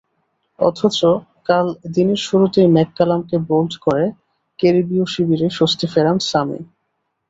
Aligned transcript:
অথচ 0.59 0.99
কাল 1.45 1.65
দিনের 1.95 2.19
শুরুতেই 2.27 2.67
ম্যাককালামকে 2.67 3.37
বোল্ড 3.49 3.73
করে 3.81 4.05
ক্যারিবীয় 4.59 5.05
শিবিরে 5.05 5.47
স্বস্তি 5.57 5.85
ফেরান 5.93 6.17
স্যামি। 6.29 6.59